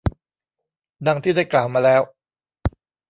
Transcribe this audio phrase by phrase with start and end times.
[1.07, 2.01] ดังที่ได้กล่าวมาแล้ว